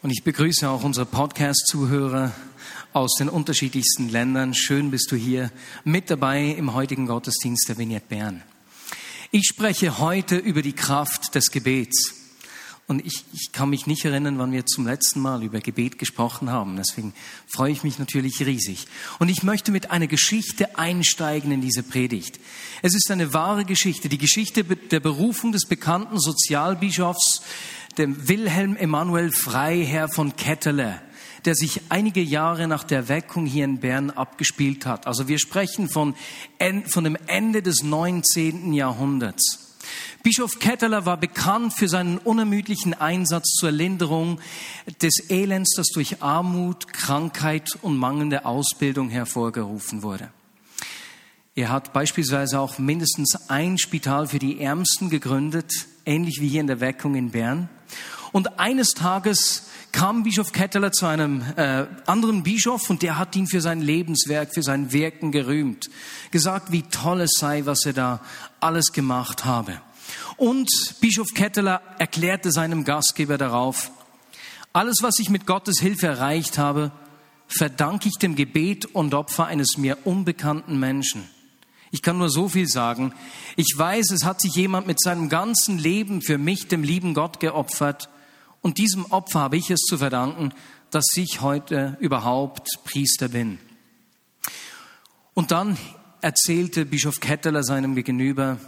[0.00, 2.32] Und ich begrüße auch unsere Podcast-Zuhörer
[2.92, 4.54] aus den unterschiedlichsten Ländern.
[4.54, 5.50] Schön bist du hier
[5.82, 8.44] mit dabei im heutigen Gottesdienst der Vignette Bern.
[9.32, 12.17] Ich spreche heute über die Kraft des Gebets.
[12.88, 16.50] Und ich, ich kann mich nicht erinnern, wann wir zum letzten Mal über Gebet gesprochen
[16.50, 16.76] haben.
[16.76, 17.12] Deswegen
[17.46, 18.86] freue ich mich natürlich riesig.
[19.18, 22.40] Und ich möchte mit einer Geschichte einsteigen in diese Predigt.
[22.80, 27.42] Es ist eine wahre Geschichte, die Geschichte der Berufung des bekannten Sozialbischofs,
[27.98, 31.02] dem Wilhelm Emanuel Freiherr von Ketteler
[31.44, 35.06] der sich einige Jahre nach der Weckung hier in Bern abgespielt hat.
[35.06, 36.14] Also wir sprechen von,
[36.86, 38.72] von dem Ende des 19.
[38.72, 39.67] Jahrhunderts.
[40.22, 44.40] Bischof Ketteler war bekannt für seinen unermüdlichen Einsatz zur Linderung
[45.02, 50.30] des Elends, das durch Armut, Krankheit und mangelnde Ausbildung hervorgerufen wurde.
[51.54, 55.72] Er hat beispielsweise auch mindestens ein Spital für die Ärmsten gegründet,
[56.06, 57.68] ähnlich wie hier in der Weckung in Bern.
[58.30, 63.46] Und eines Tages kam Bischof Ketteler zu einem äh, anderen Bischof und der hat ihn
[63.46, 65.90] für sein Lebenswerk, für sein Wirken gerühmt,
[66.30, 68.20] gesagt, wie toll es sei, was er da
[68.60, 69.80] alles gemacht habe.
[70.38, 73.90] Und Bischof Ketteler erklärte seinem Gastgeber darauf,
[74.72, 76.92] alles, was ich mit Gottes Hilfe erreicht habe,
[77.48, 81.28] verdanke ich dem Gebet und Opfer eines mir unbekannten Menschen.
[81.90, 83.12] Ich kann nur so viel sagen.
[83.56, 87.40] Ich weiß, es hat sich jemand mit seinem ganzen Leben für mich, dem lieben Gott,
[87.40, 88.08] geopfert.
[88.62, 90.52] Und diesem Opfer habe ich es zu verdanken,
[90.90, 93.58] dass ich heute überhaupt Priester bin.
[95.34, 95.76] Und dann
[96.20, 98.58] erzählte Bischof Ketteler seinem Gegenüber,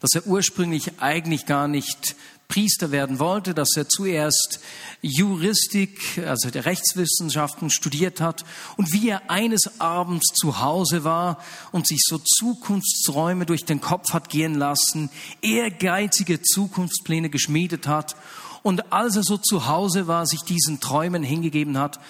[0.00, 2.16] dass er ursprünglich eigentlich gar nicht
[2.48, 4.60] Priester werden wollte, dass er zuerst
[5.00, 8.44] Juristik, also der Rechtswissenschaften studiert hat
[8.76, 11.38] und wie er eines Abends zu Hause war
[11.72, 15.10] und sich so Zukunftsträume durch den Kopf hat gehen lassen,
[15.40, 18.14] ehrgeizige Zukunftspläne geschmiedet hat
[18.62, 22.00] und als er so zu Hause war, sich diesen Träumen hingegeben hat,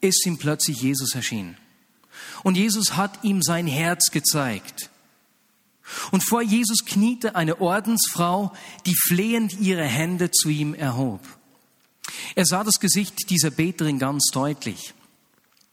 [0.00, 1.56] ist ihm plötzlich Jesus erschienen.
[2.42, 4.90] Und Jesus hat ihm sein Herz gezeigt.
[6.10, 8.52] Und vor Jesus kniete eine Ordensfrau,
[8.86, 11.20] die flehend ihre Hände zu ihm erhob.
[12.34, 14.94] Er sah das Gesicht dieser Beterin ganz deutlich.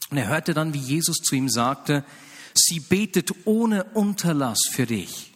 [0.10, 2.04] Und er hörte dann, wie Jesus zu ihm sagte,
[2.54, 5.34] sie betet ohne Unterlass für dich.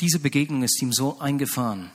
[0.00, 1.90] Diese Begegnung ist ihm so eingefahren,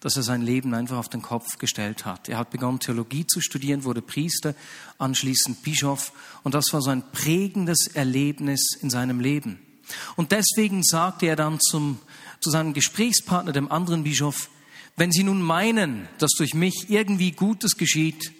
[0.00, 2.28] dass er sein Leben einfach auf den Kopf gestellt hat.
[2.28, 4.54] Er hat begonnen, Theologie zu studieren, wurde Priester,
[4.98, 9.65] anschließend Bischof und das war so ein prägendes Erlebnis in seinem Leben.
[10.16, 11.98] Und deswegen sagte er dann zum,
[12.40, 14.50] zu seinem Gesprächspartner, dem anderen Bischof,
[14.96, 18.32] wenn Sie nun meinen, dass durch mich irgendwie Gutes geschieht,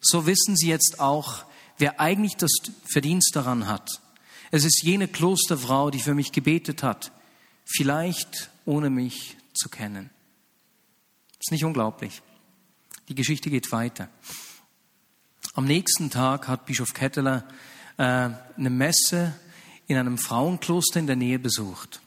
[0.00, 1.44] so wissen Sie jetzt auch,
[1.78, 2.50] wer eigentlich das
[2.84, 4.00] Verdienst daran hat.
[4.50, 7.12] Es ist jene Klosterfrau, die für mich gebetet hat,
[7.64, 10.10] vielleicht ohne mich zu kennen.
[11.40, 12.22] Ist nicht unglaublich.
[13.08, 14.08] Die Geschichte geht weiter.
[15.54, 17.46] Am nächsten Tag hat Bischof Ketteler
[17.96, 19.34] äh, eine Messe
[19.92, 22.00] in einem Frauenkloster in der Nähe besucht,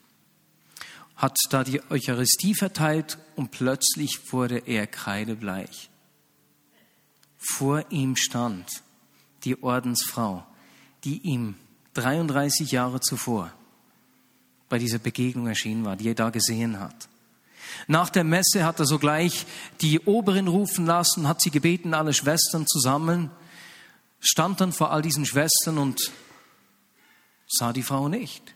[1.16, 5.90] hat da die Eucharistie verteilt und plötzlich wurde er kreidebleich.
[7.38, 8.68] Vor ihm stand
[9.44, 10.46] die Ordensfrau,
[11.04, 11.56] die ihm
[11.94, 13.54] 33 Jahre zuvor
[14.68, 17.08] bei dieser Begegnung erschienen war, die er da gesehen hat.
[17.88, 19.46] Nach der Messe hat er sogleich
[19.82, 23.30] die Oberin rufen lassen, hat sie gebeten, alle Schwestern zu sammeln,
[24.20, 26.12] stand dann vor all diesen Schwestern und
[27.48, 28.56] sah die Frau nicht.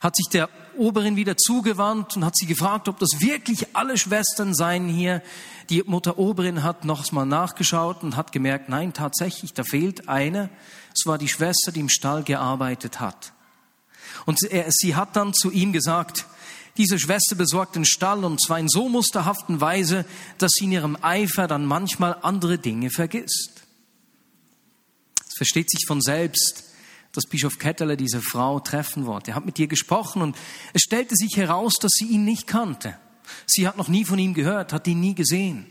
[0.00, 0.48] Hat sich der
[0.78, 5.22] Oberin wieder zugewandt und hat sie gefragt, ob das wirklich alle Schwestern seien hier.
[5.68, 10.48] Die Mutter Oberin hat nochmal nachgeschaut und hat gemerkt, nein, tatsächlich, da fehlt eine.
[10.94, 13.32] Es war die Schwester, die im Stall gearbeitet hat.
[14.24, 16.24] Und sie hat dann zu ihm gesagt,
[16.76, 20.06] diese Schwester besorgt den Stall und zwar in so musterhaften Weise,
[20.38, 23.64] dass sie in ihrem Eifer dann manchmal andere Dinge vergisst.
[25.28, 26.69] Es versteht sich von selbst,
[27.12, 29.32] dass Bischof Ketteler diese Frau treffen wollte.
[29.32, 30.36] Er hat mit ihr gesprochen und
[30.72, 32.96] es stellte sich heraus, dass sie ihn nicht kannte.
[33.46, 35.66] Sie hat noch nie von ihm gehört, hat ihn nie gesehen.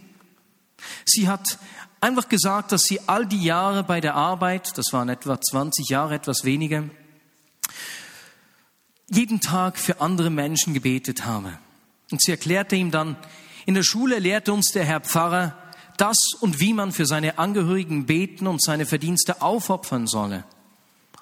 [1.05, 1.57] Sie hat
[2.01, 6.15] einfach gesagt, dass sie all die Jahre bei der Arbeit, das waren etwa 20 Jahre,
[6.15, 6.83] etwas weniger,
[9.09, 11.57] jeden Tag für andere Menschen gebetet habe.
[12.11, 13.17] Und sie erklärte ihm dann,
[13.65, 15.57] in der Schule lehrte uns der Herr Pfarrer,
[15.97, 20.45] das und wie man für seine Angehörigen beten und seine Verdienste aufopfern solle.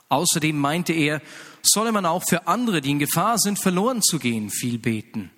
[0.09, 1.21] Außerdem meinte er,
[1.61, 5.31] solle man auch für andere, die in Gefahr sind, verloren zu gehen, viel beten.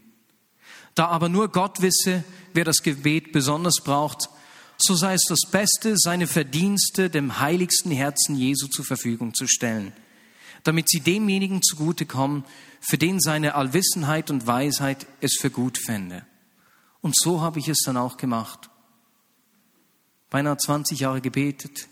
[0.96, 2.24] Da aber nur Gott wisse,
[2.54, 4.30] wer das Gebet besonders braucht,
[4.78, 9.92] so sei es das Beste, seine Verdienste dem heiligsten Herzen Jesu zur Verfügung zu stellen,
[10.64, 12.46] damit sie demjenigen zugutekommen,
[12.80, 16.26] für den seine Allwissenheit und Weisheit es für gut fände.
[17.02, 18.70] Und so habe ich es dann auch gemacht.
[20.30, 21.88] beinahe 20 Jahre gebetet.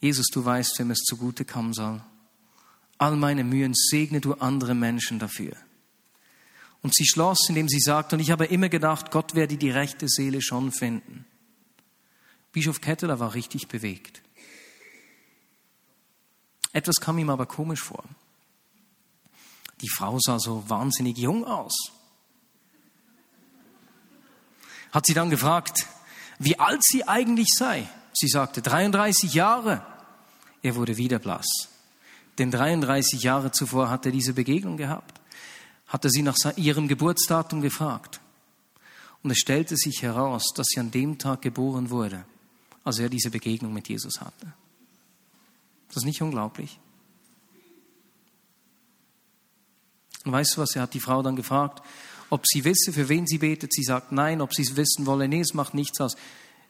[0.00, 2.02] Jesus, du weißt, wem es zugute kommen soll.
[2.98, 5.56] All meine Mühen segne du andere Menschen dafür.
[6.82, 10.08] Und sie schloss, indem sie sagte, und ich habe immer gedacht, Gott werde die rechte
[10.08, 11.24] Seele schon finden.
[12.52, 14.22] Bischof Ketteler war richtig bewegt.
[16.72, 18.04] Etwas kam ihm aber komisch vor.
[19.80, 21.74] Die Frau sah so wahnsinnig jung aus.
[24.92, 25.86] Hat sie dann gefragt,
[26.38, 27.88] wie alt sie eigentlich sei.
[28.18, 29.84] Sie sagte 33 Jahre.
[30.62, 31.46] Er wurde wieder blass.
[32.38, 35.20] Denn 33 Jahre zuvor hat er diese Begegnung gehabt.
[35.86, 38.20] Hat er sie nach ihrem Geburtsdatum gefragt.
[39.22, 42.24] Und es stellte sich heraus, dass sie an dem Tag geboren wurde,
[42.84, 44.54] als er diese Begegnung mit Jesus hatte.
[45.88, 46.80] Das ist nicht unglaublich.
[50.24, 51.82] Und weißt du was, er hat die Frau dann gefragt,
[52.30, 53.74] ob sie wisse, für wen sie betet.
[53.74, 55.28] Sie sagt nein, ob sie es wissen wolle.
[55.28, 56.16] Nee, es macht nichts aus.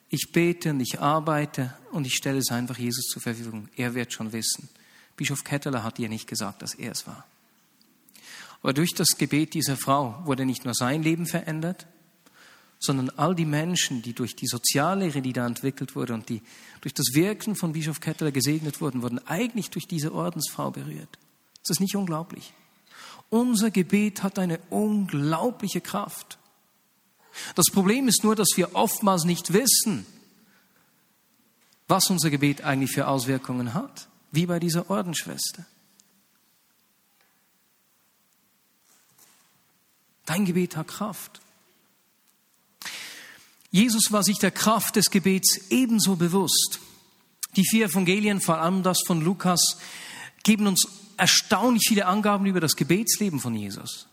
[0.09, 3.69] Ich bete und ich arbeite und ich stelle es einfach Jesus zur Verfügung.
[3.77, 4.69] Er wird schon wissen.
[5.17, 7.27] Bischof Ketteler hat ihr nicht gesagt, dass er es war.
[8.63, 11.87] Aber durch das Gebet dieser Frau wurde nicht nur sein Leben verändert,
[12.79, 16.43] sondern all die Menschen, die durch die Soziallehre, die da entwickelt wurde und die
[16.83, 21.19] durch das Wirken von Bischof Ketteler gesegnet wurden, wurden eigentlich durch diese Ordensfrau berührt.
[21.63, 22.53] Das ist nicht unglaublich.
[23.29, 26.39] Unser Gebet hat eine unglaubliche Kraft.
[27.55, 30.07] Das Problem ist nur, dass wir oftmals nicht wissen,
[31.89, 35.65] was unser Gebet eigentlich für Auswirkungen hat, wie bei dieser Ordensschwester.
[40.25, 41.41] Dein Gebet hat Kraft.
[43.71, 46.81] Jesus war sich der Kraft des Gebets ebenso bewusst.
[47.55, 49.79] Die vier Evangelien, vor allem das von Lukas,
[50.43, 50.87] geben uns
[51.17, 54.09] erstaunlich viele Angaben über das Gebetsleben von Jesus.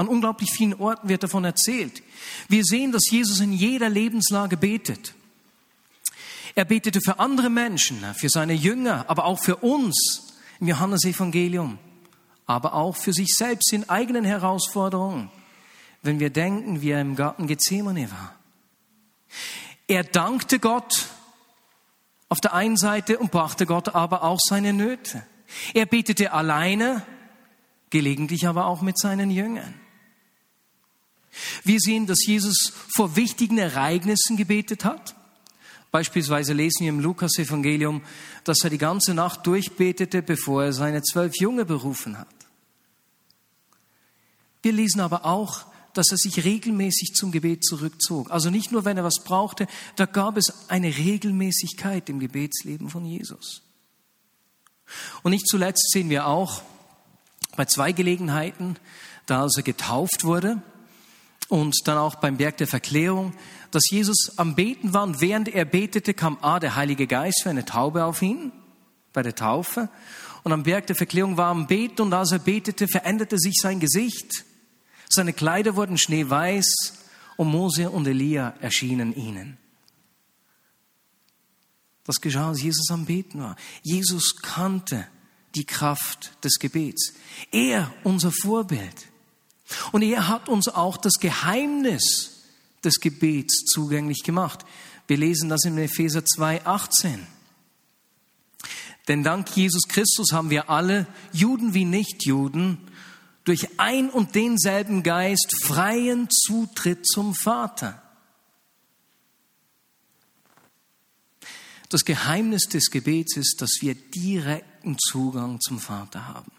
[0.00, 2.02] An unglaublich vielen Orten wird davon erzählt.
[2.48, 5.12] Wir sehen, dass Jesus in jeder Lebenslage betet.
[6.54, 11.78] Er betete für andere Menschen, für seine Jünger, aber auch für uns im Johannesevangelium,
[12.46, 15.30] aber auch für sich selbst in eigenen Herausforderungen,
[16.02, 18.34] wenn wir denken, wie er im Garten Gethsemane war.
[19.86, 21.10] Er dankte Gott
[22.30, 25.26] auf der einen Seite und brachte Gott aber auch seine Nöte.
[25.74, 27.02] Er betete alleine,
[27.90, 29.74] gelegentlich aber auch mit seinen Jüngern.
[31.64, 35.14] Wir sehen, dass Jesus vor wichtigen Ereignissen gebetet hat.
[35.90, 38.02] Beispielsweise lesen wir im Lukas-Evangelium,
[38.44, 42.28] dass er die ganze Nacht durchbetete, bevor er seine zwölf Jünger berufen hat.
[44.62, 48.30] Wir lesen aber auch, dass er sich regelmäßig zum Gebet zurückzog.
[48.30, 49.66] Also nicht nur, wenn er was brauchte,
[49.96, 53.62] da gab es eine Regelmäßigkeit im Gebetsleben von Jesus.
[55.22, 56.62] Und nicht zuletzt sehen wir auch
[57.56, 58.76] bei zwei Gelegenheiten,
[59.26, 60.62] da er getauft wurde
[61.50, 63.34] und dann auch beim Berg der Verklärung,
[63.72, 67.50] dass Jesus am Beten war und während er betete, kam A, der Heilige Geist für
[67.50, 68.52] eine Taube auf ihn
[69.12, 69.88] bei der Taufe.
[70.44, 73.56] Und am Berg der Verklärung war er am Beten und als er betete, veränderte sich
[73.60, 74.44] sein Gesicht.
[75.08, 76.94] Seine Kleider wurden schneeweiß
[77.36, 79.58] und Mose und Elia erschienen ihnen.
[82.04, 83.56] Das geschah, als Jesus am Beten war.
[83.82, 85.06] Jesus kannte
[85.56, 87.12] die Kraft des Gebets.
[87.50, 89.09] Er, unser Vorbild.
[89.92, 92.44] Und er hat uns auch das Geheimnis
[92.84, 94.64] des Gebets zugänglich gemacht.
[95.06, 97.26] Wir lesen das in Epheser 2, 18.
[99.08, 102.78] Denn dank Jesus Christus haben wir alle, Juden wie Nichtjuden,
[103.44, 108.02] durch ein und denselben Geist freien Zutritt zum Vater.
[111.88, 116.52] Das Geheimnis des Gebets ist, dass wir direkten Zugang zum Vater haben.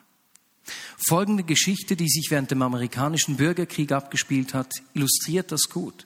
[1.07, 6.05] Folgende Geschichte, die sich während dem amerikanischen Bürgerkrieg abgespielt hat, illustriert das gut.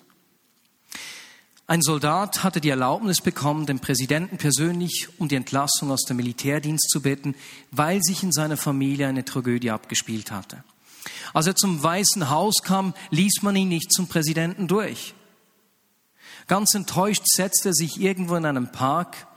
[1.68, 6.90] Ein Soldat hatte die Erlaubnis bekommen, den Präsidenten persönlich um die Entlassung aus dem Militärdienst
[6.92, 7.34] zu bitten,
[7.72, 10.64] weil sich in seiner Familie eine Tragödie abgespielt hatte.
[11.34, 15.16] Als er zum Weißen Haus kam, ließ man ihn nicht zum Präsidenten durch.
[16.48, 19.28] Ganz enttäuscht setzte er sich irgendwo in einem Park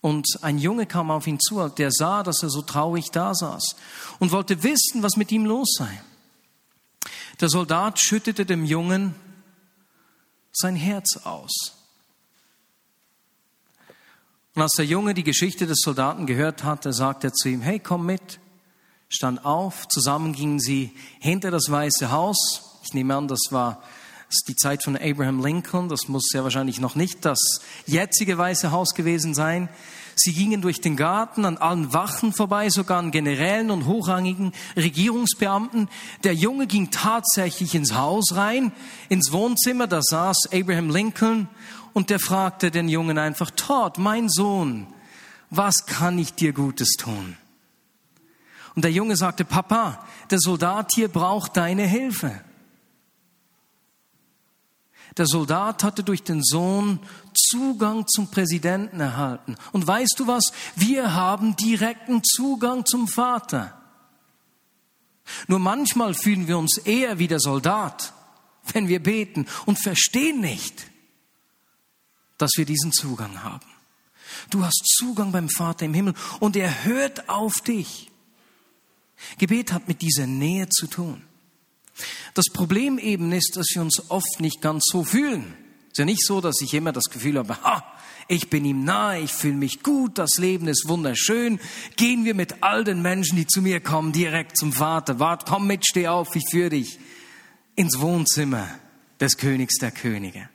[0.00, 3.76] und ein Junge kam auf ihn zu, der sah, dass er so traurig da saß
[4.20, 6.02] und wollte wissen, was mit ihm los sei.
[7.40, 9.14] Der Soldat schüttete dem Jungen
[10.52, 11.74] sein Herz aus.
[14.54, 17.78] Und als der Junge die Geschichte des Soldaten gehört hatte, sagte er zu ihm, hey,
[17.78, 18.40] komm mit.
[19.08, 20.90] Stand auf, zusammen gingen sie
[21.20, 22.80] hinter das Weiße Haus.
[22.84, 23.82] Ich nehme an, das war
[24.28, 25.88] das ist die Zeit von Abraham Lincoln.
[25.88, 27.38] Das muss sehr wahrscheinlich noch nicht das
[27.86, 29.70] jetzige Weiße Haus gewesen sein.
[30.16, 35.88] Sie gingen durch den Garten an allen Wachen vorbei, sogar an Generälen und hochrangigen Regierungsbeamten.
[36.24, 38.72] Der Junge ging tatsächlich ins Haus rein,
[39.08, 41.48] ins Wohnzimmer, da saß Abraham Lincoln
[41.94, 44.88] und der fragte den Jungen einfach, Todd, mein Sohn,
[45.48, 47.38] was kann ich dir Gutes tun?
[48.74, 52.42] Und der Junge sagte, Papa, der Soldat hier braucht deine Hilfe.
[55.18, 57.00] Der Soldat hatte durch den Sohn
[57.34, 59.56] Zugang zum Präsidenten erhalten.
[59.72, 60.52] Und weißt du was?
[60.76, 63.74] Wir haben direkten Zugang zum Vater.
[65.48, 68.14] Nur manchmal fühlen wir uns eher wie der Soldat,
[68.72, 70.86] wenn wir beten und verstehen nicht,
[72.38, 73.66] dass wir diesen Zugang haben.
[74.50, 78.10] Du hast Zugang beim Vater im Himmel und er hört auf dich.
[79.38, 81.27] Gebet hat mit dieser Nähe zu tun.
[82.34, 85.54] Das Problem eben ist, dass wir uns oft nicht ganz so fühlen.
[85.86, 87.84] Es ist ja nicht so, dass ich immer das Gefühl habe, ha,
[88.28, 91.58] ich bin ihm nahe, ich fühle mich gut, das Leben ist wunderschön.
[91.96, 95.18] Gehen wir mit all den Menschen, die zu mir kommen, direkt zum Vater.
[95.18, 96.98] Wart, komm mit, steh auf, ich führe dich
[97.74, 98.68] ins Wohnzimmer
[99.18, 100.48] des Königs der Könige.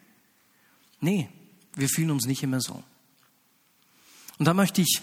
[1.02, 1.30] Nee,
[1.76, 2.84] wir fühlen uns nicht immer so.
[4.38, 5.02] Und da möchte ich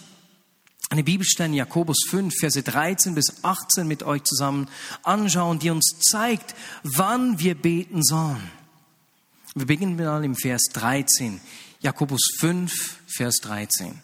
[0.91, 4.67] eine Bibelstelle in Jakobus 5, Verse 13 bis 18 mit euch zusammen
[5.03, 8.51] anschauen, die uns zeigt, wann wir beten sollen.
[9.55, 11.39] Wir beginnen mal im Vers 13.
[11.79, 14.03] Jakobus 5, Vers 13.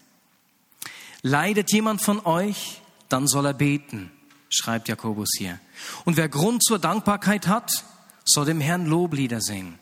[1.24, 4.10] Leidet jemand von euch, dann soll er beten,
[4.48, 5.60] schreibt Jakobus hier.
[6.06, 7.84] Und wer Grund zur Dankbarkeit hat,
[8.24, 9.78] soll dem Herrn Loblieder singen.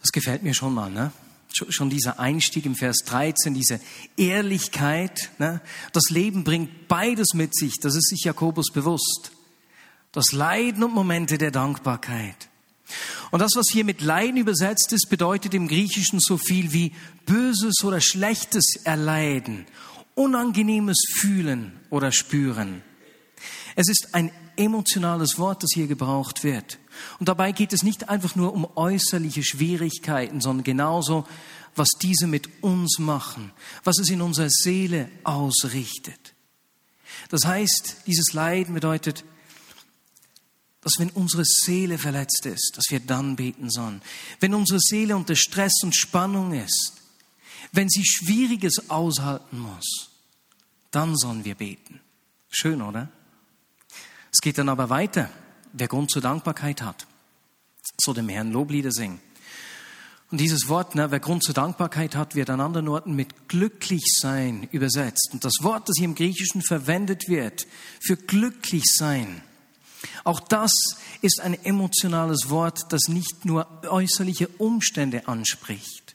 [0.00, 1.12] Das gefällt mir schon mal, ne?
[1.52, 3.80] Schon dieser Einstieg im Vers 13, diese
[4.16, 5.30] Ehrlichkeit.
[5.38, 5.60] Ne?
[5.92, 9.32] Das Leben bringt beides mit sich, das ist sich Jakobus bewusst.
[10.12, 12.48] Das Leiden und Momente der Dankbarkeit.
[13.30, 16.92] Und das, was hier mit Leiden übersetzt ist, bedeutet im Griechischen so viel wie
[17.26, 19.66] Böses oder Schlechtes erleiden,
[20.14, 22.82] unangenehmes Fühlen oder Spüren.
[23.76, 26.78] Es ist ein emotionales Wort, das hier gebraucht wird.
[27.18, 31.26] Und dabei geht es nicht einfach nur um äußerliche Schwierigkeiten, sondern genauso,
[31.74, 33.52] was diese mit uns machen,
[33.84, 36.34] was es in unserer Seele ausrichtet.
[37.30, 39.24] Das heißt, dieses Leiden bedeutet,
[40.82, 44.02] dass wenn unsere Seele verletzt ist, dass wir dann beten sollen.
[44.40, 46.94] Wenn unsere Seele unter Stress und Spannung ist,
[47.72, 50.10] wenn sie Schwieriges aushalten muss,
[50.90, 52.00] dann sollen wir beten.
[52.50, 53.10] Schön, oder?
[54.32, 55.30] Es geht dann aber weiter.
[55.72, 57.06] Wer Grund zur Dankbarkeit hat,
[58.00, 59.20] soll dem Herrn Loblieder singen.
[60.30, 64.04] Und dieses Wort, ne, wer Grund zur Dankbarkeit hat, wird an anderen Orten mit glücklich
[64.20, 65.30] sein übersetzt.
[65.32, 67.66] Und das Wort, das hier im Griechischen verwendet wird,
[68.00, 69.42] für glücklich sein,
[70.24, 70.70] auch das
[71.20, 76.14] ist ein emotionales Wort, das nicht nur äußerliche Umstände anspricht,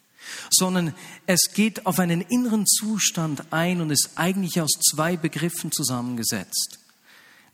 [0.50, 0.96] sondern
[1.28, 6.80] es geht auf einen inneren Zustand ein und ist eigentlich aus zwei Begriffen zusammengesetzt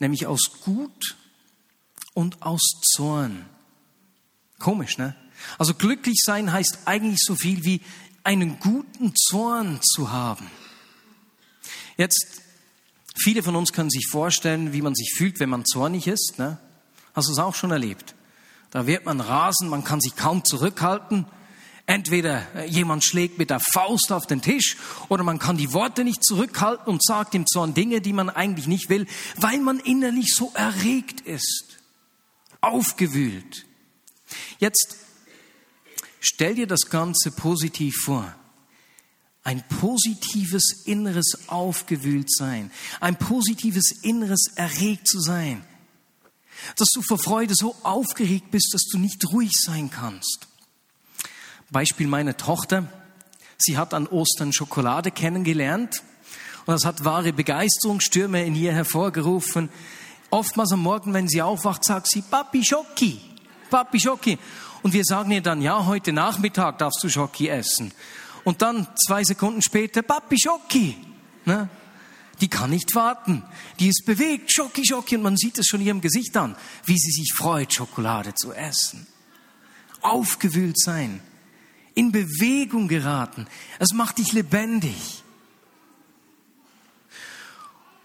[0.01, 1.15] nämlich aus Gut
[2.13, 2.61] und aus
[2.93, 3.45] Zorn.
[4.59, 5.15] Komisch, ne?
[5.57, 7.81] Also glücklich sein heißt eigentlich so viel wie
[8.23, 10.51] einen guten Zorn zu haben.
[11.97, 12.41] Jetzt,
[13.15, 16.37] viele von uns können sich vorstellen, wie man sich fühlt, wenn man zornig ist.
[16.37, 16.59] Ne?
[17.13, 18.13] Hast du es auch schon erlebt?
[18.69, 21.25] Da wird man rasen, man kann sich kaum zurückhalten.
[21.85, 24.77] Entweder äh, jemand schlägt mit der Faust auf den Tisch
[25.09, 28.67] oder man kann die Worte nicht zurückhalten und sagt im Zorn Dinge, die man eigentlich
[28.67, 29.07] nicht will,
[29.37, 31.79] weil man innerlich so erregt ist,
[32.61, 33.65] aufgewühlt.
[34.59, 34.97] Jetzt
[36.19, 38.35] stell dir das Ganze positiv vor.
[39.43, 45.65] Ein positives inneres Aufgewühltsein, ein positives inneres erregt zu sein,
[46.75, 50.47] dass du vor Freude so aufgeregt bist, dass du nicht ruhig sein kannst.
[51.71, 52.85] Beispiel meine Tochter.
[53.57, 56.03] Sie hat an Ostern Schokolade kennengelernt
[56.65, 59.69] und das hat wahre Begeisterungsstürme in ihr hervorgerufen.
[60.31, 63.21] Oftmals am Morgen, wenn sie aufwacht, sagt sie, Papi Schoki,
[63.69, 64.37] Papi Schoki.
[64.83, 67.93] Und wir sagen ihr dann, ja, heute Nachmittag darfst du Schoki essen.
[68.43, 70.97] Und dann zwei Sekunden später, Papi Schoki.
[71.45, 71.69] Ne?
[72.41, 73.43] Die kann nicht warten.
[73.79, 75.15] Die ist bewegt, Schoki, Schoki.
[75.15, 79.07] Und man sieht es schon ihrem Gesicht an, wie sie sich freut, Schokolade zu essen.
[80.01, 81.21] Aufgewühlt sein
[81.95, 83.47] in Bewegung geraten.
[83.79, 85.23] Es macht dich lebendig.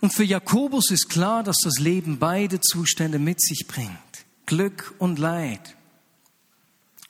[0.00, 3.90] Und für Jakobus ist klar, dass das Leben beide Zustände mit sich bringt.
[4.44, 5.76] Glück und Leid.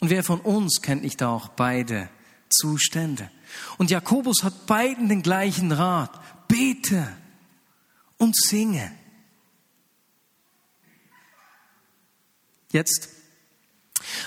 [0.01, 2.09] Und wer von uns kennt nicht auch beide
[2.49, 3.31] Zustände?
[3.79, 6.49] Und Jakobus hat beiden den gleichen Rat.
[6.49, 7.09] Bete
[8.19, 8.93] und singe.
[12.73, 13.16] Jetzt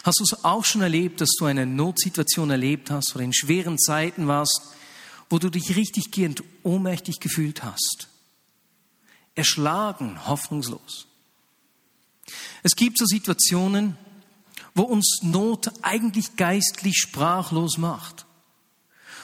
[0.04, 3.78] Hast du es auch schon erlebt, dass du eine Notsituation erlebt hast oder in schweren
[3.78, 4.62] Zeiten warst,
[5.30, 8.08] wo du dich richtig gehend ohnmächtig gefühlt hast.
[9.36, 11.08] Erschlagen, hoffnungslos.
[12.64, 13.98] Es gibt so Situationen,
[14.76, 18.26] wo uns Not eigentlich geistlich sprachlos macht,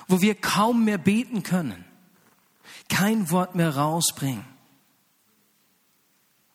[0.07, 1.83] wo wir kaum mehr beten können,
[2.87, 4.45] kein Wort mehr rausbringen.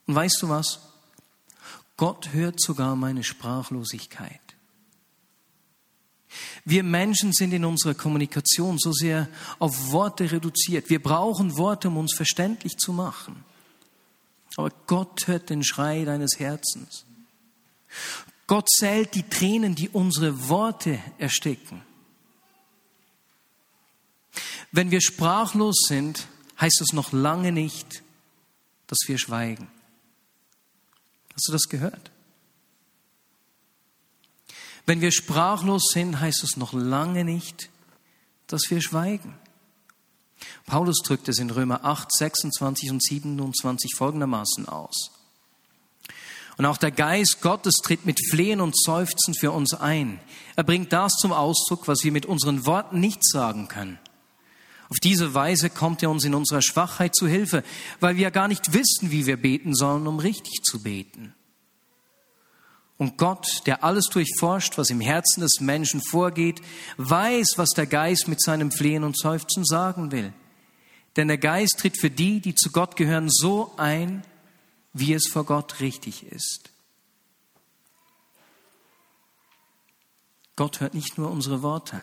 [0.07, 0.90] Und weißt du was?
[2.01, 4.41] Gott hört sogar meine Sprachlosigkeit.
[6.65, 9.29] Wir Menschen sind in unserer Kommunikation so sehr
[9.59, 10.89] auf Worte reduziert.
[10.89, 13.45] Wir brauchen Worte, um uns verständlich zu machen.
[14.57, 17.05] Aber Gott hört den Schrei deines Herzens.
[18.47, 21.83] Gott zählt die Tränen, die unsere Worte ersticken.
[24.73, 26.29] Wenn wir sprachlos sind,
[26.59, 28.03] heißt es noch lange nicht,
[28.87, 29.69] dass wir schweigen.
[31.35, 32.11] Hast du das gehört?
[34.87, 37.71] Wenn wir sprachlos sind, heißt es noch lange nicht,
[38.47, 39.39] dass wir schweigen.
[40.67, 45.13] Paulus drückt es in Römer 8, 26 und 27 folgendermaßen aus.
[46.57, 50.21] Und auch der Geist Gottes tritt mit Flehen und Seufzen für uns ein.
[50.57, 53.99] Er bringt das zum Ausdruck, was wir mit unseren Worten nicht sagen können.
[54.91, 57.63] Auf diese Weise kommt er uns in unserer Schwachheit zu Hilfe,
[58.01, 61.33] weil wir gar nicht wissen, wie wir beten sollen, um richtig zu beten.
[62.99, 66.61] Und Gott, der alles durchforscht, was im Herzen des Menschen vorgeht,
[66.97, 70.33] weiß, was der Geist mit seinem Flehen und Seufzen sagen will.
[71.17, 74.25] Denn der Geist tritt für die, die zu Gott gehören, so ein,
[74.93, 76.69] wie es vor Gott richtig ist.
[80.57, 82.03] Gott hört nicht nur unsere Worte,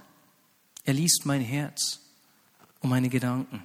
[0.86, 2.06] er liest mein Herz
[2.88, 3.63] und meine Gedanken.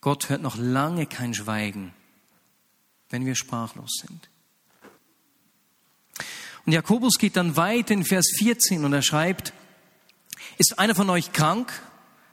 [0.00, 1.94] Gott hört noch lange kein Schweigen,
[3.10, 4.28] wenn wir sprachlos sind.
[6.66, 9.52] Und Jakobus geht dann weiter in Vers 14 und er schreibt,
[10.58, 11.72] ist einer von euch krank?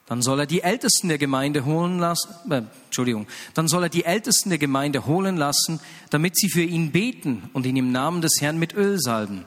[0.07, 4.05] Dann soll er die Ältesten der Gemeinde holen lassen, äh, Entschuldigung, dann soll er die
[4.05, 5.79] Ältesten der Gemeinde holen lassen,
[6.09, 9.45] damit sie für ihn beten und ihn im Namen des Herrn mit Öl salben.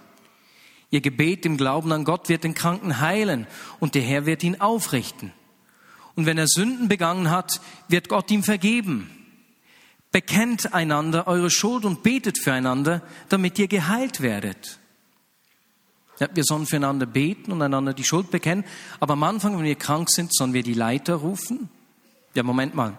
[0.90, 3.48] Ihr Gebet im Glauben an Gott wird den Kranken heilen
[3.80, 5.32] und der Herr wird ihn aufrichten.
[6.14, 9.10] Und wenn er Sünden begangen hat, wird Gott ihm vergeben.
[10.10, 14.78] Bekennt einander eure Schuld und betet füreinander, damit ihr geheilt werdet.
[16.20, 18.64] Ja, wir sollen füreinander beten und einander die Schuld bekennen.
[19.00, 21.70] Aber am Anfang, wenn wir krank sind, sollen wir die Leiter rufen?
[22.34, 22.98] Ja, Moment mal.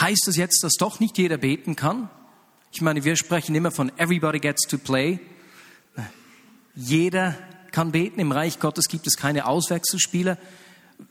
[0.00, 2.08] Heißt das jetzt, dass doch nicht jeder beten kann?
[2.72, 5.20] Ich meine, wir sprechen immer von everybody gets to play.
[6.74, 7.36] Jeder
[7.72, 8.20] kann beten.
[8.20, 10.38] Im Reich Gottes gibt es keine Auswechselspieler.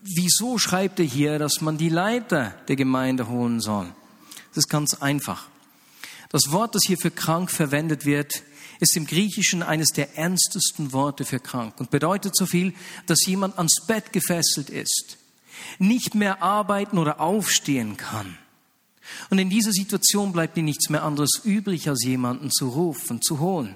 [0.01, 3.87] Wieso schreibt er hier, dass man die Leiter der Gemeinde holen soll?
[4.49, 5.47] Das ist ganz einfach.
[6.29, 8.43] Das Wort, das hier für krank verwendet wird,
[8.79, 12.73] ist im Griechischen eines der ernstesten Worte für krank und bedeutet so viel,
[13.05, 15.17] dass jemand ans Bett gefesselt ist,
[15.79, 18.37] nicht mehr arbeiten oder aufstehen kann.
[19.29, 23.39] Und in dieser Situation bleibt ihm nichts mehr anderes übrig, als jemanden zu rufen, zu
[23.39, 23.75] holen.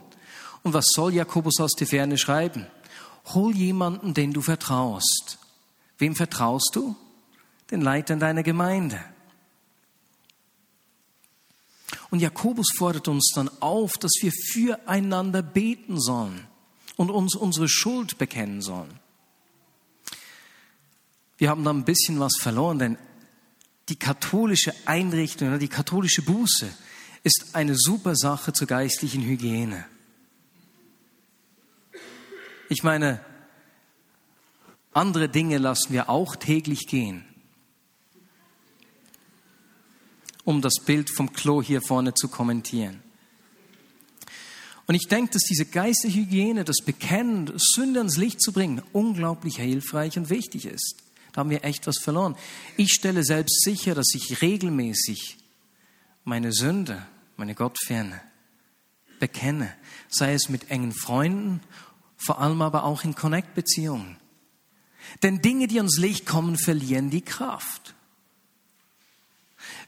[0.64, 2.68] Und was soll Jakobus aus der Ferne schreiben?
[3.34, 5.40] Hol jemanden, den du vertraust.
[6.02, 6.96] Wem vertraust du?
[7.70, 9.00] Den Leitern deiner Gemeinde.
[12.10, 16.48] Und Jakobus fordert uns dann auf, dass wir füreinander beten sollen
[16.98, 19.00] und uns unsere Schuld bekennen sollen.
[21.38, 22.98] Wir haben da ein bisschen was verloren, denn
[23.88, 26.68] die katholische Einrichtung, die katholische Buße
[27.22, 29.86] ist eine super Sache zur geistlichen Hygiene.
[32.70, 33.24] Ich meine,
[34.94, 37.26] andere Dinge lassen wir auch täglich gehen.
[40.44, 43.02] um das Bild vom Klo hier vorne zu kommentieren.
[44.88, 49.58] Und ich denke, dass diese geistige Hygiene, das Bekennen, Sünde ans Licht zu bringen, unglaublich
[49.58, 50.96] hilfreich und wichtig ist.
[51.32, 52.36] Da haben wir echt was verloren.
[52.76, 55.38] Ich stelle selbst sicher, dass ich regelmäßig
[56.26, 57.06] meine Sünde,
[57.38, 58.20] meine Gottferne
[59.20, 59.74] bekenne,
[60.10, 61.62] sei es mit engen Freunden,
[62.18, 64.18] vor allem aber auch in Connect-Beziehungen.
[65.24, 67.96] Denn Dinge, die ans Licht kommen, verlieren die Kraft.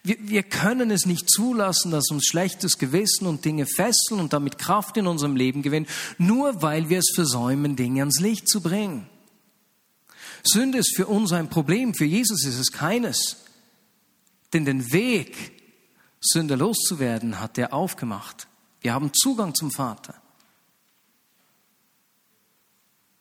[0.04, 4.58] Wir, wir können es nicht zulassen, dass uns schlechtes Gewissen und Dinge fesseln und damit
[4.58, 9.08] Kraft in unserem Leben gewinnen, nur weil wir es versäumen, Dinge ans Licht zu bringen.
[10.44, 13.38] Sünde ist für uns ein Problem, für Jesus ist es keines.
[14.52, 15.54] Denn den Weg,
[16.20, 18.48] Sünde loszuwerden, hat er aufgemacht.
[18.82, 20.16] Wir haben Zugang zum Vater.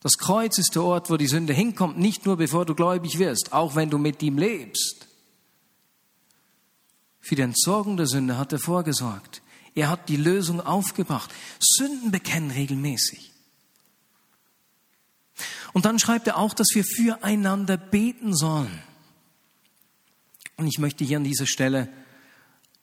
[0.03, 3.53] Das Kreuz ist der Ort, wo die Sünde hinkommt, nicht nur bevor du gläubig wirst,
[3.53, 5.07] auch wenn du mit ihm lebst.
[7.21, 9.43] Für die Entsorgung der Sünde hat er vorgesorgt.
[9.75, 11.33] Er hat die Lösung aufgebracht.
[11.61, 13.31] Sünden bekennen regelmäßig.
[15.73, 18.83] Und dann schreibt er auch, dass wir füreinander beten sollen.
[20.57, 21.89] Und ich möchte hier an dieser Stelle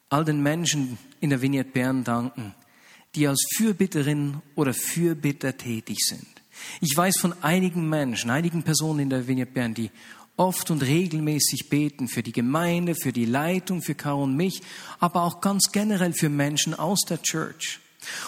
[0.09, 2.55] all den Menschen in der Vignette Bern danken,
[3.13, 6.38] die als Fürbitterin oder Fürbitter tätig sind.
[6.81, 9.91] Ich weiß von einigen Menschen, einigen Personen in der Vignette Bern, die
[10.37, 14.61] oft und regelmäßig beten für die Gemeinde, für die Leitung, für Caro und mich,
[14.99, 17.79] aber auch ganz generell für Menschen aus der Church.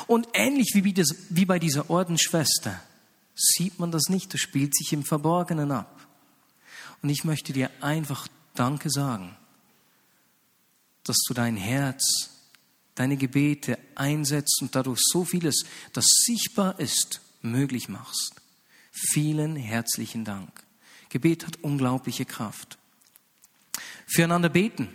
[0.08, 2.82] Und ähnlich wie bei dieser Ordensschwester
[3.34, 6.06] sieht man das nicht, das spielt sich im Verborgenen ab.
[7.02, 9.36] Und ich möchte dir einfach Danke sagen,
[11.06, 12.30] dass du dein Herz,
[12.96, 15.63] deine Gebete einsetzt und dadurch so vieles,
[15.94, 18.36] das sichtbar ist, möglich machst.
[18.91, 20.49] Vielen herzlichen Dank.
[21.10, 22.77] Gebet hat unglaubliche Kraft.
[24.08, 24.89] Füreinander beten.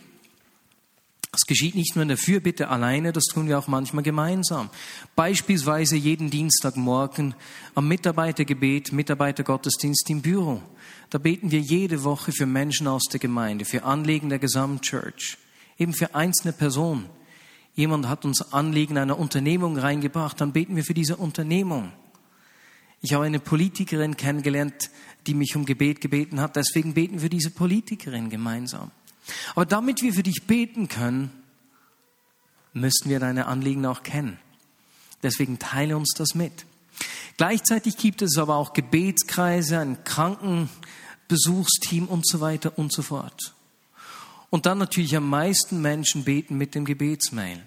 [1.32, 4.70] Das geschieht nicht nur in der Fürbitte alleine, das tun wir auch manchmal gemeinsam.
[5.16, 7.34] Beispielsweise jeden Dienstagmorgen
[7.74, 10.62] am Mitarbeitergebet, Mitarbeitergottesdienst im Büro.
[11.10, 15.36] Da beten wir jede Woche für Menschen aus der Gemeinde, für Anliegen der Gesamtchurch,
[15.76, 17.04] eben für einzelne Personen.
[17.74, 21.92] Jemand hat uns Anliegen einer Unternehmung reingebracht, dann beten wir für diese Unternehmung.
[23.00, 24.90] Ich habe eine Politikerin kennengelernt,
[25.26, 26.56] die mich um Gebet gebeten hat.
[26.56, 28.90] Deswegen beten wir diese Politikerin gemeinsam.
[29.54, 31.30] Aber damit wir für dich beten können,
[32.72, 34.38] müssen wir deine Anliegen auch kennen.
[35.22, 36.66] Deswegen teile uns das mit.
[37.36, 43.54] Gleichzeitig gibt es aber auch Gebetskreise, ein Krankenbesuchsteam und so weiter und so fort.
[44.50, 47.62] Und dann natürlich am meisten Menschen beten mit dem Gebetsmail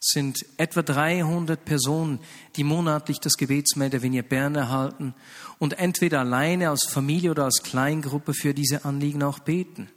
[0.00, 2.20] sind etwa 300 Personen,
[2.56, 5.14] die monatlich das Gebetsmail der Vignette Bern erhalten
[5.58, 9.90] und entweder alleine als Familie oder als Kleingruppe für diese Anliegen auch beten.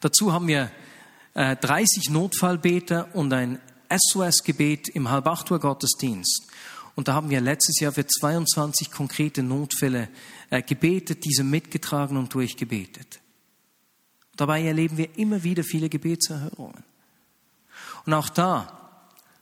[0.00, 0.70] Dazu haben wir
[1.34, 3.58] 30 äh, Notfallbeter und ein
[3.90, 6.46] SOS-Gebet im Halbacht Uhr Gottesdienst.
[6.94, 10.08] Und da haben wir letztes Jahr für 22 konkrete Notfälle
[10.50, 13.20] äh, gebetet, diese mitgetragen und durchgebetet.
[14.36, 16.89] Dabei erleben wir immer wieder viele Gebetserhörungen.
[18.06, 18.80] Und auch da,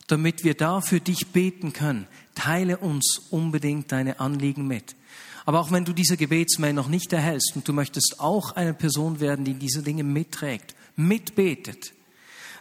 [0.07, 4.97] damit wir da für dich beten können, teile uns unbedingt deine Anliegen mit.
[5.45, 9.21] Aber auch wenn du diese Gebetsmail noch nicht erhältst und du möchtest auch eine Person
[9.21, 11.95] werden, die diese Dinge mitträgt, mitbetet,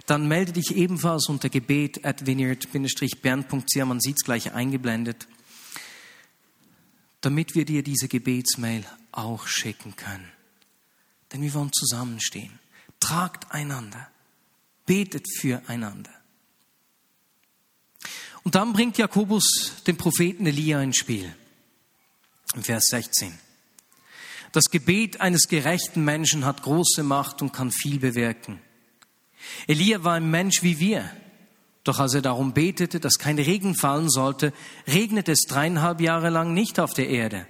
[0.06, 5.28] dann melde dich ebenfalls unter gebet at vineyard-bern.ch, man sieht es gleich eingeblendet,
[7.20, 10.32] damit wir dir diese Gebetsmail auch schicken können.
[11.34, 12.58] Denn wir wollen zusammenstehen.
[13.02, 14.08] Tragt einander.
[14.88, 16.10] Betet füreinander.
[18.44, 21.36] Und dann bringt Jakobus den Propheten Elia ins Spiel.
[22.56, 23.38] Im Vers 16.
[24.54, 28.60] Das Gebet eines gerechten Menschen hat große Macht und kann viel bewirken.
[29.68, 31.12] Elia war ein Mensch wie wir.
[31.84, 34.54] Doch als er darum betete, dass kein Regen fallen sollte,
[34.88, 37.48] regnete es dreieinhalb Jahre lang nicht auf der Erde.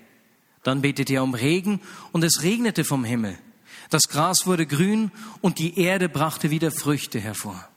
[0.63, 1.80] Dann betete er um Regen
[2.12, 3.38] und es regnete vom Himmel.
[3.89, 7.67] Das Gras wurde grün und die Erde brachte wieder Früchte hervor.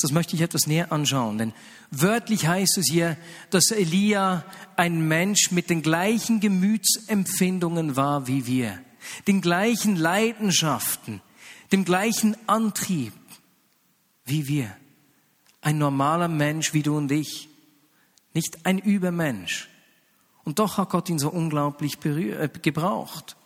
[0.00, 1.52] Das möchte ich etwas näher anschauen, denn
[1.90, 3.16] wörtlich heißt es hier,
[3.50, 4.44] dass Elia
[4.76, 8.78] ein Mensch mit den gleichen Gemütsempfindungen war wie wir,
[9.26, 11.20] den gleichen Leidenschaften,
[11.72, 13.12] dem gleichen Antrieb
[14.24, 14.74] wie wir.
[15.60, 17.48] Ein normaler Mensch wie du und ich,
[18.34, 19.68] nicht ein Übermensch.
[20.44, 23.36] Und doch hat Gott ihn so unglaublich äh, gebraucht.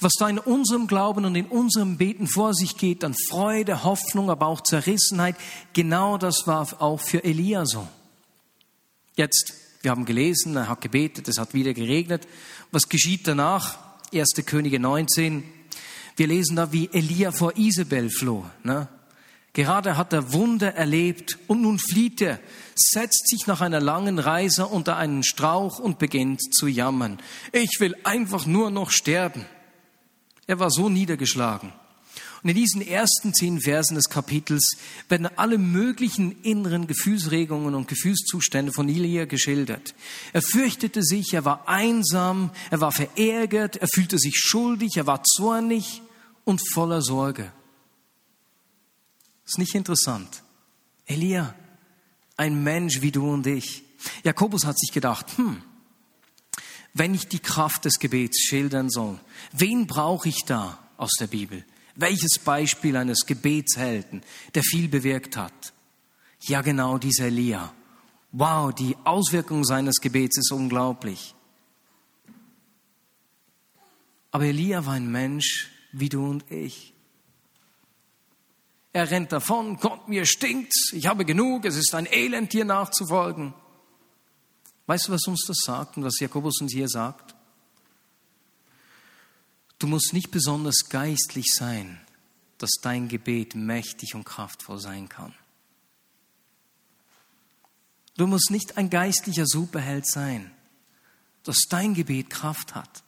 [0.00, 4.30] Was da in unserem Glauben und in unserem Beten vor sich geht, an Freude, Hoffnung,
[4.30, 5.36] aber auch Zerrissenheit,
[5.72, 7.86] genau das war auch für Elia so.
[9.16, 12.26] Jetzt, wir haben gelesen, er hat gebetet, es hat wieder geregnet.
[12.72, 13.78] Was geschieht danach?
[14.12, 14.34] 1.
[14.44, 15.44] Könige 19.
[16.16, 18.44] Wir lesen da, wie Elia vor Isabel floh.
[18.62, 18.88] Ne?
[19.52, 22.40] Gerade hat er Wunder erlebt und nun flieht er,
[22.74, 27.18] setzt sich nach einer langen Reise unter einen Strauch und beginnt zu jammern.
[27.52, 29.46] Ich will einfach nur noch sterben.
[30.46, 31.72] Er war so niedergeschlagen.
[32.42, 34.76] Und in diesen ersten zehn Versen des Kapitels
[35.08, 39.94] werden alle möglichen inneren Gefühlsregungen und Gefühlszustände von Elia geschildert.
[40.32, 45.24] Er fürchtete sich, er war einsam, er war verärgert, er fühlte sich schuldig, er war
[45.24, 46.02] zornig
[46.44, 47.52] und voller Sorge.
[49.44, 50.42] Ist nicht interessant.
[51.06, 51.54] Elia,
[52.36, 53.82] ein Mensch wie du und ich.
[54.22, 55.62] Jakobus hat sich gedacht, hm,
[56.98, 59.18] wenn ich die Kraft des Gebets schildern soll,
[59.52, 61.62] wen brauche ich da aus der Bibel?
[61.94, 64.22] Welches Beispiel eines Gebetshelden,
[64.54, 65.74] der viel bewirkt hat?
[66.40, 67.72] Ja, genau dieser Elia.
[68.32, 71.34] Wow, die Auswirkung seines Gebets ist unglaublich.
[74.30, 76.94] Aber Elia war ein Mensch wie du und ich.
[78.92, 83.52] Er rennt davon, Gott, mir stinkt's, ich habe genug, es ist ein Elend, dir nachzufolgen.
[84.86, 87.34] Weißt du, was uns das sagt und was Jakobus uns hier sagt?
[89.78, 92.00] Du musst nicht besonders geistlich sein,
[92.58, 95.34] dass dein Gebet mächtig und kraftvoll sein kann.
[98.16, 100.50] Du musst nicht ein geistlicher Superheld sein,
[101.42, 103.02] dass dein Gebet Kraft hat.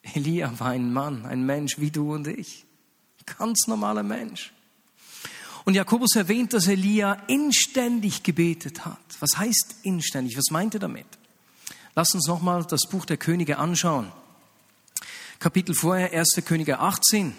[0.00, 2.64] Elia war ein Mann, ein Mensch wie du und ich.
[3.38, 4.53] Ganz normaler Mensch.
[5.64, 8.98] Und Jakobus erwähnt, dass Elia inständig gebetet hat.
[9.20, 10.36] Was heißt inständig?
[10.36, 11.06] Was meint er damit?
[11.94, 14.12] Lass uns nochmal das Buch der Könige anschauen.
[15.38, 16.42] Kapitel vorher, 1.
[16.44, 17.34] Könige 18.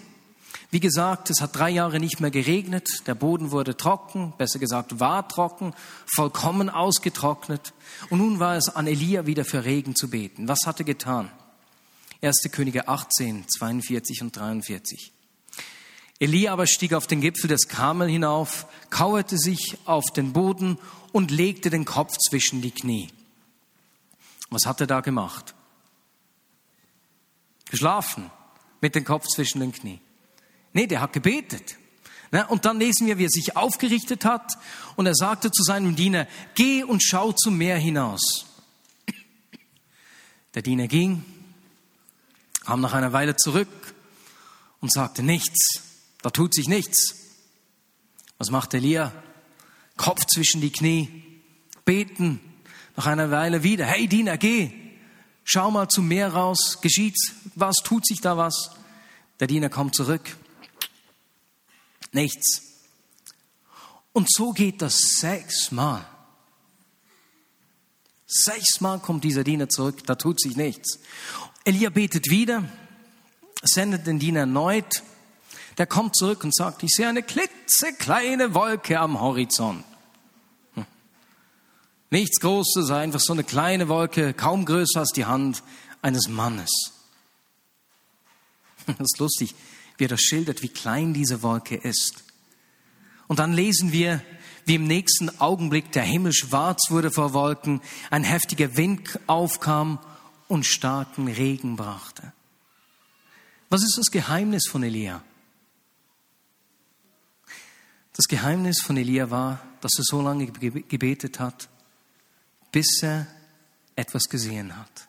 [0.70, 4.98] Wie gesagt, es hat drei Jahre nicht mehr geregnet, der Boden wurde trocken, besser gesagt
[4.98, 5.74] war trocken,
[6.06, 7.72] vollkommen ausgetrocknet.
[8.10, 10.48] Und nun war es an Elia wieder für Regen zu beten.
[10.48, 11.30] Was hat er getan?
[12.22, 12.48] 1.
[12.50, 15.12] Könige 18, 42 und 43.
[16.18, 20.78] Elia aber stieg auf den Gipfel des Karmel hinauf, kauerte sich auf den Boden
[21.12, 23.08] und legte den Kopf zwischen die Knie.
[24.48, 25.54] Was hat er da gemacht?
[27.70, 28.30] Geschlafen
[28.80, 30.00] mit dem Kopf zwischen den Knie.
[30.72, 31.76] Nee, der hat gebetet.
[32.48, 34.52] Und dann lesen wir, wie er sich aufgerichtet hat
[34.96, 38.46] und er sagte zu seinem Diener, geh und schau zum Meer hinaus.
[40.54, 41.24] Der Diener ging,
[42.64, 43.68] kam nach einer Weile zurück
[44.80, 45.85] und sagte nichts.
[46.26, 47.14] Da tut sich nichts.
[48.38, 49.12] Was macht Elia?
[49.96, 51.22] Kopf zwischen die Knie,
[51.84, 52.40] beten,
[52.96, 54.72] nach einer Weile wieder, hey Diener, geh,
[55.44, 58.72] schau mal zum Meer raus, geschieht's was, tut sich da was?
[59.38, 60.36] Der Diener kommt zurück,
[62.10, 62.60] nichts.
[64.12, 66.04] Und so geht das sechsmal.
[68.26, 70.98] Sechsmal kommt dieser Diener zurück, da tut sich nichts.
[71.62, 72.68] Elia betet wieder,
[73.62, 75.04] sendet den Diener erneut,
[75.78, 79.84] der kommt zurück und sagt, ich sehe eine klitzekleine Wolke am Horizont.
[80.74, 80.86] Hm.
[82.10, 85.62] Nichts Großes, einfach so eine kleine Wolke, kaum größer als die Hand
[86.02, 86.70] eines Mannes.
[88.86, 89.54] Das ist lustig,
[89.98, 92.22] wie er das schildert, wie klein diese Wolke ist.
[93.26, 94.22] Und dann lesen wir,
[94.64, 99.98] wie im nächsten Augenblick der Himmel schwarz wurde vor Wolken, ein heftiger Wind aufkam
[100.48, 102.32] und starken Regen brachte.
[103.68, 105.22] Was ist das Geheimnis von Elia?
[108.16, 111.68] Das Geheimnis von Elia war, dass er so lange gebetet hat,
[112.72, 113.26] bis er
[113.94, 115.08] etwas gesehen hat.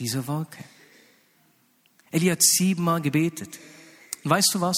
[0.00, 0.64] Diese Wolke.
[2.10, 3.58] Elia hat siebenmal gebetet.
[4.24, 4.76] Und weißt du was?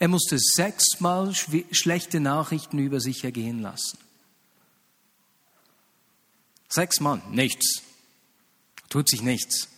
[0.00, 3.98] Er musste sechsmal schlechte Nachrichten über sich ergehen lassen.
[6.68, 7.82] Sechsmal, nichts.
[8.88, 9.68] Tut sich nichts.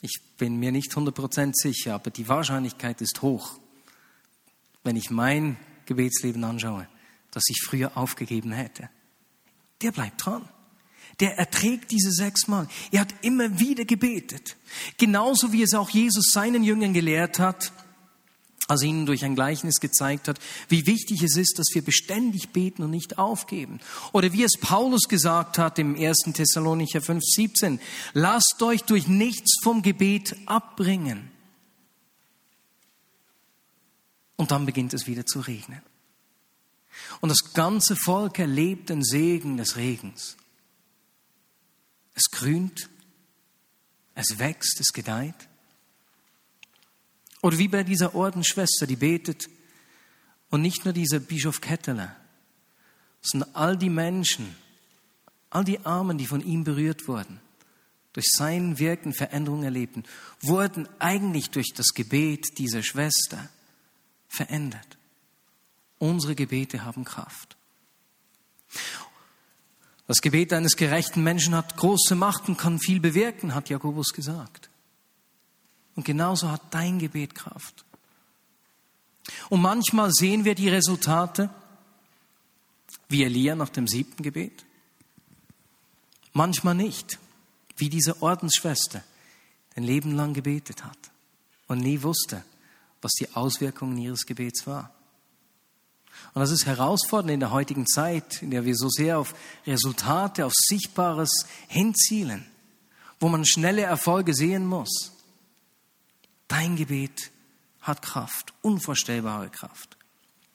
[0.00, 3.58] Ich bin mir nicht 100% sicher, aber die Wahrscheinlichkeit ist hoch,
[4.84, 6.88] wenn ich mein Gebetsleben anschaue,
[7.30, 8.88] dass ich früher aufgegeben hätte.
[9.80, 10.48] Der bleibt dran.
[11.20, 12.68] Der erträgt diese sechsmal.
[12.90, 14.56] Er hat immer wieder gebetet.
[14.96, 17.72] Genauso wie es auch Jesus seinen Jüngern gelehrt hat,
[18.68, 22.50] als er ihnen durch ein Gleichnis gezeigt hat, wie wichtig es ist, dass wir beständig
[22.50, 23.80] beten und nicht aufgeben.
[24.12, 26.32] Oder wie es Paulus gesagt hat im 1.
[26.32, 27.78] Thessalonicher 5,17,
[28.14, 31.31] lasst euch durch nichts vom Gebet abbringen.
[34.36, 35.82] Und dann beginnt es wieder zu regnen.
[37.20, 40.36] Und das ganze Volk erlebt den Segen des Regens.
[42.14, 42.90] Es grünt,
[44.14, 45.48] es wächst, es gedeiht.
[47.40, 49.48] Oder wie bei dieser Ordensschwester, die betet.
[50.50, 52.14] Und nicht nur dieser Bischof Ketteler,
[53.22, 54.54] sondern all die Menschen,
[55.48, 57.40] all die Armen, die von ihm berührt wurden,
[58.12, 60.04] durch sein Wirken Veränderungen erlebten,
[60.40, 63.48] wurden eigentlich durch das Gebet dieser Schwester
[64.32, 64.96] verändert.
[65.98, 67.56] Unsere Gebete haben Kraft.
[70.06, 74.68] Das Gebet eines gerechten Menschen hat große Macht und kann viel bewirken, hat Jakobus gesagt.
[75.94, 77.84] Und genauso hat dein Gebet Kraft.
[79.50, 81.50] Und manchmal sehen wir die Resultate,
[83.08, 84.64] wie Elia nach dem siebten Gebet.
[86.32, 87.18] Manchmal nicht,
[87.76, 89.04] wie diese Ordensschwester
[89.76, 90.98] ein Leben lang gebetet hat
[91.68, 92.42] und nie wusste,
[93.02, 94.94] was die Auswirkungen ihres Gebets war.
[96.34, 99.34] Und das ist herausfordernd in der heutigen Zeit, in der wir so sehr auf
[99.66, 101.30] Resultate, auf Sichtbares
[101.68, 102.46] hinzielen,
[103.20, 105.12] wo man schnelle Erfolge sehen muss.
[106.48, 107.30] Dein Gebet
[107.82, 109.96] hat Kraft, unvorstellbare Kraft.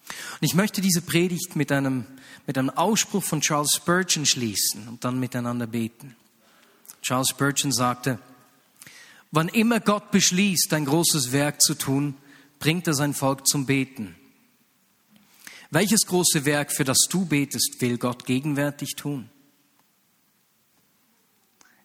[0.07, 2.05] Und ich möchte diese Predigt mit einem,
[2.45, 6.15] mit einem Ausspruch von Charles Spurgeon schließen und dann miteinander beten.
[7.01, 8.19] Charles Spurgeon sagte,
[9.31, 12.15] wann immer Gott beschließt, ein großes Werk zu tun,
[12.59, 14.15] bringt er sein Volk zum Beten.
[15.69, 19.29] Welches große Werk, für das du betest, will Gott gegenwärtig tun?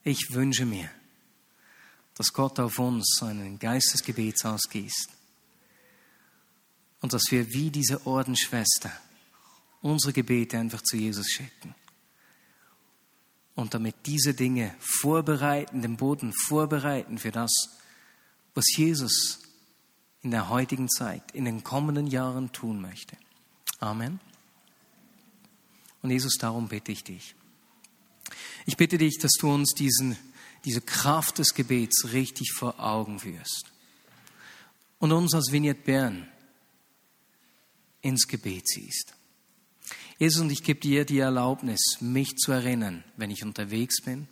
[0.05, 0.89] Ich wünsche mir,
[2.15, 5.09] dass Gott auf uns einen Geist des Gebets ausgießt
[7.01, 8.93] und dass wir wie diese Ordensschwester
[9.81, 11.75] unsere Gebete einfach zu Jesus schicken.
[13.55, 17.51] Und damit diese Dinge vorbereiten, den Boden vorbereiten für das,
[18.55, 19.41] was Jesus
[20.23, 23.17] in der heutigen Zeit, in den kommenden Jahren tun möchte.
[23.81, 24.21] Amen.
[26.03, 27.35] Und Jesus, darum bitte ich dich.
[28.67, 30.17] Ich bitte dich, dass du uns diesen,
[30.65, 33.67] diese Kraft des Gebets richtig vor Augen führst.
[34.99, 36.29] Und uns als Vignette Bern
[38.03, 39.15] ins Gebet ziehst.
[40.19, 44.29] Jesus, und ich gebe dir die Erlaubnis, mich zu erinnern, wenn ich unterwegs bin.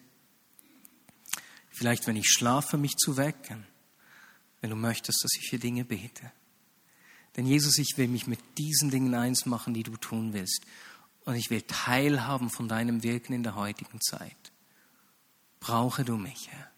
[1.71, 3.67] Vielleicht, wenn ich schlafe, mich zu wecken,
[4.61, 6.31] wenn du möchtest, dass ich für Dinge bete.
[7.37, 10.63] Denn Jesus, ich will mich mit diesen Dingen eins machen, die du tun willst.
[11.25, 14.37] Und ich will teilhaben von deinem Wirken in der heutigen Zeit.
[15.61, 16.71] Brauche du mich, Herr.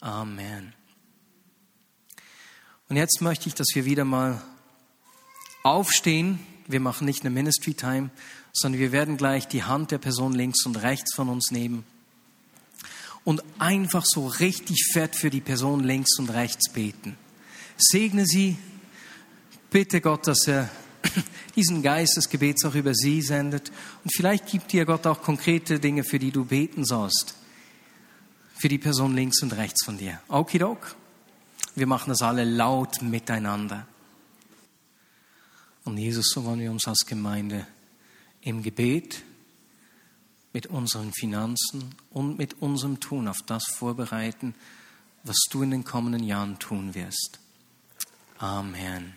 [0.00, 0.74] Amen.
[2.88, 4.40] Und jetzt möchte ich, dass wir wieder mal
[5.64, 6.38] aufstehen.
[6.68, 8.10] Wir machen nicht eine Ministry Time,
[8.52, 11.84] sondern wir werden gleich die Hand der Person links und rechts von uns nehmen
[13.26, 17.18] und einfach so richtig fett für die Person links und rechts beten.
[17.76, 18.56] Segne sie,
[19.68, 20.70] bitte Gott, dass er
[21.56, 23.72] diesen Geist des Gebets auch über sie sendet.
[24.04, 27.34] Und vielleicht gibt dir Gott auch konkrete Dinge, für die du beten sollst.
[28.54, 30.20] Für die Person links und rechts von dir.
[30.28, 30.94] Okidok.
[31.74, 33.88] Wir machen das alle laut miteinander.
[35.82, 37.66] Und Jesus, so wollen wir uns als Gemeinde
[38.40, 39.24] im Gebet
[40.56, 44.54] mit unseren Finanzen und mit unserem Tun auf das vorbereiten,
[45.22, 47.40] was du in den kommenden Jahren tun wirst.
[48.38, 49.12] Amen.